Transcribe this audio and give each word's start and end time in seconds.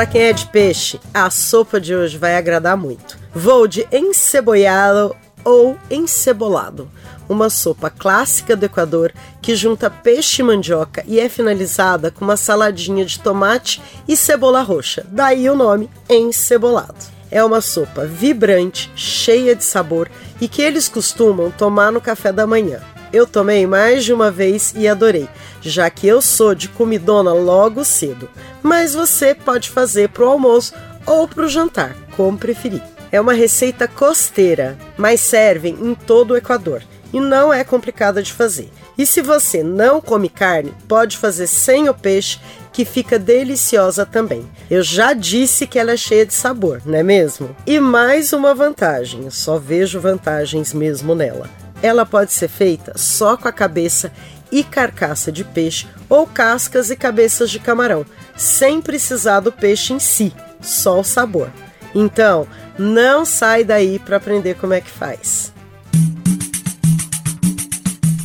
Para 0.00 0.06
quem 0.06 0.22
é 0.22 0.32
de 0.32 0.46
peixe, 0.46 0.98
a 1.12 1.28
sopa 1.28 1.78
de 1.78 1.94
hoje 1.94 2.16
vai 2.16 2.34
agradar 2.34 2.74
muito. 2.74 3.18
Vou 3.34 3.68
de 3.68 3.86
encebollado 3.92 5.14
ou 5.44 5.76
encebolado, 5.90 6.90
uma 7.28 7.50
sopa 7.50 7.90
clássica 7.90 8.56
do 8.56 8.64
Equador 8.64 9.12
que 9.42 9.54
junta 9.54 9.90
peixe 9.90 10.40
e 10.40 10.42
mandioca 10.42 11.04
e 11.06 11.20
é 11.20 11.28
finalizada 11.28 12.10
com 12.10 12.24
uma 12.24 12.38
saladinha 12.38 13.04
de 13.04 13.20
tomate 13.20 13.82
e 14.08 14.16
cebola 14.16 14.62
roxa. 14.62 15.04
Daí 15.06 15.50
o 15.50 15.54
nome 15.54 15.90
encebolado. 16.08 16.96
É 17.30 17.44
uma 17.44 17.60
sopa 17.60 18.06
vibrante, 18.06 18.90
cheia 18.96 19.54
de 19.54 19.64
sabor 19.64 20.10
e 20.40 20.48
que 20.48 20.62
eles 20.62 20.88
costumam 20.88 21.50
tomar 21.50 21.92
no 21.92 22.00
café 22.00 22.32
da 22.32 22.46
manhã. 22.46 22.80
Eu 23.12 23.26
tomei 23.26 23.66
mais 23.66 24.04
de 24.04 24.12
uma 24.12 24.30
vez 24.30 24.72
e 24.76 24.86
adorei, 24.86 25.28
já 25.60 25.90
que 25.90 26.06
eu 26.06 26.22
sou 26.22 26.54
de 26.54 26.68
comidona 26.68 27.32
logo 27.32 27.84
cedo. 27.84 28.28
Mas 28.62 28.94
você 28.94 29.34
pode 29.34 29.70
fazer 29.70 30.10
para 30.10 30.24
o 30.24 30.28
almoço 30.28 30.72
ou 31.04 31.26
para 31.26 31.44
o 31.44 31.48
jantar, 31.48 31.96
como 32.16 32.38
preferir. 32.38 32.82
É 33.12 33.20
uma 33.20 33.32
receita 33.32 33.88
costeira, 33.88 34.78
mas 34.96 35.20
servem 35.20 35.74
em 35.80 35.94
todo 35.94 36.32
o 36.32 36.36
Equador 36.36 36.82
e 37.12 37.20
não 37.20 37.52
é 37.52 37.64
complicada 37.64 38.22
de 38.22 38.32
fazer. 38.32 38.70
E 38.96 39.04
se 39.04 39.20
você 39.20 39.62
não 39.62 40.00
come 40.00 40.28
carne, 40.28 40.74
pode 40.86 41.16
fazer 41.16 41.46
sem 41.46 41.88
o 41.88 41.94
peixe, 41.94 42.38
que 42.72 42.84
fica 42.84 43.18
deliciosa 43.18 44.06
também. 44.06 44.48
Eu 44.70 44.82
já 44.82 45.12
disse 45.12 45.66
que 45.66 45.78
ela 45.78 45.92
é 45.92 45.96
cheia 45.96 46.24
de 46.24 46.34
sabor, 46.34 46.80
não 46.84 46.98
é 46.98 47.02
mesmo? 47.02 47.54
E 47.66 47.80
mais 47.80 48.32
uma 48.32 48.54
vantagem, 48.54 49.28
só 49.30 49.58
vejo 49.58 49.98
vantagens 49.98 50.72
mesmo 50.72 51.14
nela. 51.14 51.48
Ela 51.82 52.04
pode 52.04 52.32
ser 52.32 52.48
feita 52.48 52.92
só 52.96 53.36
com 53.36 53.48
a 53.48 53.52
cabeça 53.52 54.12
e 54.52 54.64
carcaça 54.64 55.30
de 55.30 55.44
peixe 55.44 55.86
ou 56.08 56.26
cascas 56.26 56.90
e 56.90 56.96
cabeças 56.96 57.50
de 57.50 57.58
camarão, 57.58 58.04
sem 58.36 58.80
precisar 58.80 59.40
do 59.40 59.52
peixe 59.52 59.92
em 59.92 59.98
si, 59.98 60.32
só 60.60 61.00
o 61.00 61.04
sabor. 61.04 61.50
Então, 61.94 62.46
não 62.78 63.24
sai 63.24 63.64
daí 63.64 63.98
para 63.98 64.16
aprender 64.16 64.54
como 64.56 64.74
é 64.74 64.80
que 64.80 64.90
faz. 64.90 65.52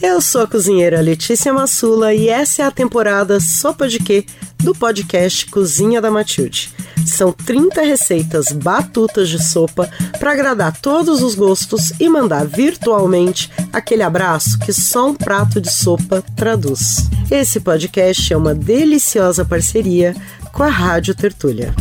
Eu 0.00 0.20
sou 0.20 0.42
a 0.42 0.46
cozinheira 0.48 1.00
Letícia 1.00 1.52
Massula 1.52 2.12
e 2.12 2.28
essa 2.28 2.62
é 2.62 2.64
a 2.64 2.72
temporada 2.72 3.38
Sopa 3.38 3.86
de 3.86 4.00
Quê 4.00 4.26
do 4.58 4.74
podcast 4.74 5.46
Cozinha 5.46 6.00
da 6.00 6.10
Matilde. 6.10 6.74
São 7.06 7.32
30 7.32 7.82
receitas 7.82 8.52
batutas 8.52 9.28
de 9.28 9.42
sopa 9.42 9.88
para 10.18 10.32
agradar 10.32 10.80
todos 10.80 11.22
os 11.22 11.34
gostos 11.34 11.92
e 11.98 12.08
mandar 12.08 12.46
virtualmente 12.46 13.50
aquele 13.72 14.02
abraço 14.02 14.58
que 14.58 14.72
só 14.72 15.08
um 15.08 15.14
prato 15.14 15.60
de 15.60 15.70
sopa 15.70 16.22
traduz. 16.36 17.08
Esse 17.30 17.60
podcast 17.60 18.32
é 18.32 18.36
uma 18.36 18.54
deliciosa 18.54 19.44
parceria 19.44 20.14
com 20.52 20.62
a 20.62 20.68
Rádio 20.68 21.14
Tertúlia. 21.14 21.74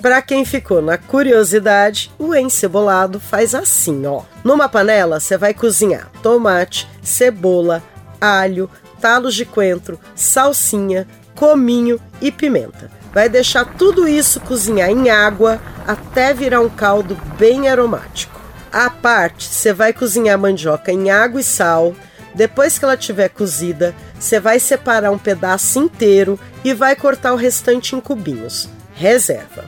Para 0.00 0.22
quem 0.22 0.46
ficou 0.46 0.80
na 0.80 0.96
curiosidade, 0.96 2.10
o 2.18 2.34
encebolado 2.34 3.20
faz 3.20 3.54
assim, 3.54 4.06
ó. 4.06 4.22
Numa 4.42 4.66
panela, 4.66 5.20
você 5.20 5.36
vai 5.36 5.52
cozinhar 5.52 6.10
tomate, 6.22 6.88
cebola, 7.02 7.82
alho, 8.18 8.70
talos 8.98 9.34
de 9.34 9.44
coentro, 9.44 10.00
salsinha, 10.14 11.06
cominho 11.34 12.00
e 12.20 12.30
pimenta. 12.30 12.90
Vai 13.12 13.28
deixar 13.28 13.64
tudo 13.64 14.06
isso 14.06 14.40
cozinhar 14.40 14.90
em 14.90 15.10
água 15.10 15.60
até 15.86 16.32
virar 16.32 16.60
um 16.60 16.68
caldo 16.68 17.16
bem 17.38 17.68
aromático. 17.68 18.40
À 18.72 18.88
parte, 18.88 19.46
você 19.46 19.72
vai 19.72 19.92
cozinhar 19.92 20.36
a 20.36 20.38
mandioca 20.38 20.92
em 20.92 21.10
água 21.10 21.40
e 21.40 21.44
sal. 21.44 21.94
Depois 22.34 22.78
que 22.78 22.84
ela 22.84 22.96
tiver 22.96 23.28
cozida, 23.28 23.94
você 24.18 24.38
vai 24.38 24.60
separar 24.60 25.10
um 25.10 25.18
pedaço 25.18 25.80
inteiro 25.80 26.38
e 26.64 26.72
vai 26.72 26.94
cortar 26.94 27.32
o 27.32 27.36
restante 27.36 27.96
em 27.96 28.00
cubinhos. 28.00 28.68
Reserva. 28.94 29.64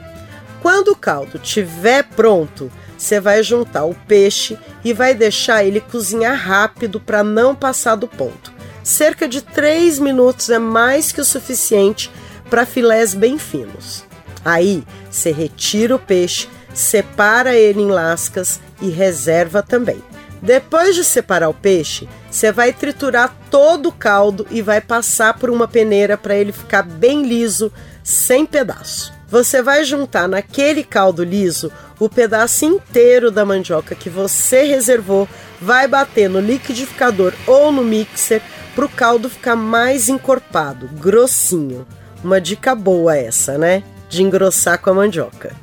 Quando 0.60 0.88
o 0.92 0.96
caldo 0.96 1.40
estiver 1.42 2.04
pronto, 2.04 2.70
você 2.96 3.18
vai 3.18 3.42
juntar 3.42 3.84
o 3.84 3.96
peixe 4.06 4.56
e 4.84 4.92
vai 4.92 5.12
deixar 5.12 5.64
ele 5.64 5.80
cozinhar 5.80 6.36
rápido 6.36 7.00
para 7.00 7.24
não 7.24 7.52
passar 7.52 7.96
do 7.96 8.06
ponto. 8.06 8.52
Cerca 8.82 9.28
de 9.28 9.42
3 9.42 9.98
minutos 9.98 10.50
é 10.50 10.58
mais 10.58 11.12
que 11.12 11.20
o 11.20 11.24
suficiente 11.24 12.10
para 12.50 12.66
filés 12.66 13.14
bem 13.14 13.38
finos. 13.38 14.04
Aí 14.44 14.82
você 15.10 15.30
retira 15.30 15.94
o 15.94 15.98
peixe, 15.98 16.48
separa 16.74 17.54
ele 17.54 17.80
em 17.80 17.88
lascas 17.88 18.60
e 18.80 18.88
reserva 18.88 19.62
também. 19.62 20.02
Depois 20.42 20.96
de 20.96 21.04
separar 21.04 21.48
o 21.48 21.54
peixe, 21.54 22.08
você 22.28 22.50
vai 22.50 22.72
triturar 22.72 23.32
todo 23.48 23.90
o 23.90 23.92
caldo 23.92 24.44
e 24.50 24.60
vai 24.60 24.80
passar 24.80 25.38
por 25.38 25.48
uma 25.48 25.68
peneira 25.68 26.18
para 26.18 26.34
ele 26.34 26.50
ficar 26.50 26.82
bem 26.82 27.22
liso, 27.22 27.72
sem 28.02 28.44
pedaço. 28.44 29.12
Você 29.28 29.62
vai 29.62 29.84
juntar 29.84 30.28
naquele 30.28 30.82
caldo 30.82 31.22
liso 31.22 31.70
o 32.00 32.08
pedaço 32.08 32.64
inteiro 32.64 33.30
da 33.30 33.44
mandioca 33.44 33.94
que 33.94 34.10
você 34.10 34.64
reservou, 34.64 35.28
vai 35.60 35.86
bater 35.86 36.28
no 36.28 36.40
liquidificador 36.40 37.32
ou 37.46 37.70
no 37.70 37.84
mixer 37.84 38.42
para 38.74 38.84
o 38.84 38.88
caldo 38.88 39.28
ficar 39.28 39.56
mais 39.56 40.08
encorpado, 40.08 40.88
grossinho. 40.88 41.86
Uma 42.22 42.40
dica 42.40 42.74
boa 42.74 43.16
essa, 43.16 43.58
né? 43.58 43.82
De 44.08 44.22
engrossar 44.22 44.78
com 44.78 44.90
a 44.90 44.94
mandioca. 44.94 45.54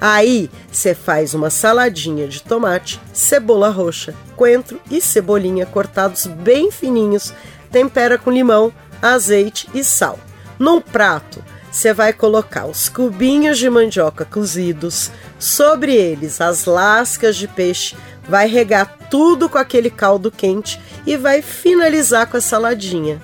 Aí 0.00 0.50
você 0.70 0.94
faz 0.94 1.34
uma 1.34 1.50
saladinha 1.50 2.28
de 2.28 2.42
tomate, 2.42 3.00
cebola 3.12 3.70
roxa, 3.70 4.14
coentro 4.36 4.80
e 4.90 5.00
cebolinha 5.00 5.64
cortados 5.64 6.26
bem 6.26 6.70
fininhos, 6.70 7.32
tempera 7.70 8.18
com 8.18 8.30
limão, 8.30 8.72
azeite 9.00 9.68
e 9.74 9.82
sal. 9.82 10.18
Num 10.58 10.80
prato, 10.80 11.42
você 11.70 11.92
vai 11.92 12.12
colocar 12.12 12.66
os 12.66 12.88
cubinhos 12.88 13.58
de 13.58 13.68
mandioca 13.68 14.24
cozidos, 14.24 15.10
sobre 15.38 15.94
eles 15.94 16.40
as 16.40 16.64
lascas 16.64 17.36
de 17.36 17.46
peixe, 17.46 17.96
vai 18.28 18.48
regar 18.48 18.96
tudo 19.10 19.48
com 19.48 19.58
aquele 19.58 19.90
caldo 19.90 20.30
quente 20.30 20.80
e 21.06 21.16
vai 21.16 21.42
finalizar 21.42 22.26
com 22.26 22.36
a 22.36 22.40
saladinha. 22.40 23.20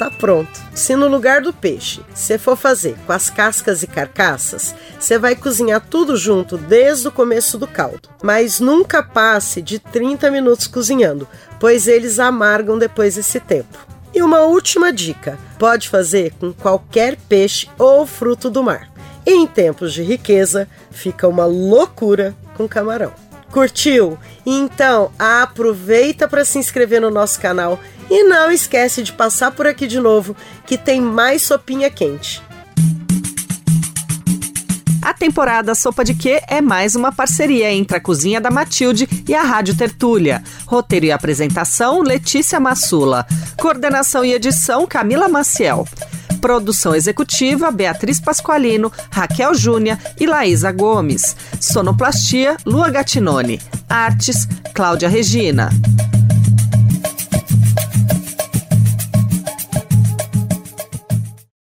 Tá 0.00 0.10
pronto. 0.10 0.58
Se 0.74 0.96
no 0.96 1.08
lugar 1.08 1.42
do 1.42 1.52
peixe 1.52 2.00
você 2.14 2.38
for 2.38 2.56
fazer 2.56 2.96
com 3.06 3.12
as 3.12 3.28
cascas 3.28 3.82
e 3.82 3.86
carcaças, 3.86 4.74
você 4.98 5.18
vai 5.18 5.36
cozinhar 5.36 5.84
tudo 5.90 6.16
junto 6.16 6.56
desde 6.56 7.08
o 7.08 7.12
começo 7.12 7.58
do 7.58 7.66
caldo. 7.66 8.08
Mas 8.22 8.60
nunca 8.60 9.02
passe 9.02 9.60
de 9.60 9.78
30 9.78 10.30
minutos 10.30 10.66
cozinhando, 10.66 11.28
pois 11.58 11.86
eles 11.86 12.18
amargam 12.18 12.78
depois 12.78 13.16
desse 13.16 13.38
tempo. 13.40 13.78
E 14.14 14.22
uma 14.22 14.40
última 14.40 14.90
dica: 14.90 15.38
pode 15.58 15.90
fazer 15.90 16.32
com 16.40 16.50
qualquer 16.50 17.18
peixe 17.28 17.68
ou 17.78 18.06
fruto 18.06 18.48
do 18.48 18.62
mar. 18.62 18.90
Em 19.26 19.46
tempos 19.46 19.92
de 19.92 20.02
riqueza, 20.02 20.66
fica 20.90 21.28
uma 21.28 21.44
loucura 21.44 22.34
com 22.56 22.66
camarão. 22.66 23.12
Curtiu? 23.50 24.18
Então 24.46 25.10
aproveita 25.18 26.28
para 26.28 26.44
se 26.44 26.58
inscrever 26.58 27.00
no 27.00 27.10
nosso 27.10 27.40
canal 27.40 27.78
e 28.08 28.24
não 28.24 28.50
esquece 28.50 29.02
de 29.02 29.12
passar 29.12 29.52
por 29.52 29.66
aqui 29.66 29.86
de 29.86 30.00
novo 30.00 30.36
que 30.66 30.78
tem 30.78 31.00
mais 31.00 31.42
sopinha 31.42 31.90
quente. 31.90 32.42
A 35.02 35.14
temporada 35.14 35.74
Sopa 35.74 36.04
de 36.04 36.14
Quê 36.14 36.42
é 36.46 36.60
mais 36.60 36.94
uma 36.94 37.10
parceria 37.10 37.72
entre 37.72 37.96
a 37.96 38.00
Cozinha 38.00 38.40
da 38.40 38.50
Matilde 38.50 39.08
e 39.26 39.34
a 39.34 39.42
Rádio 39.42 39.74
Tertúlia. 39.74 40.42
Roteiro 40.66 41.06
e 41.06 41.12
apresentação, 41.12 42.02
Letícia 42.02 42.60
Massula. 42.60 43.26
Coordenação 43.58 44.24
e 44.24 44.34
edição, 44.34 44.86
Camila 44.86 45.26
Maciel. 45.26 45.86
Produção 46.40 46.94
executiva, 46.94 47.70
Beatriz 47.70 48.18
Pasqualino, 48.18 48.90
Raquel 49.10 49.54
Júnia 49.54 49.98
e 50.18 50.26
Laísa 50.26 50.72
Gomes. 50.72 51.36
Sonoplastia, 51.60 52.56
Lua 52.66 52.90
Gatinone. 52.90 53.60
Artes, 53.88 54.48
Cláudia 54.74 55.08
Regina. 55.08 55.70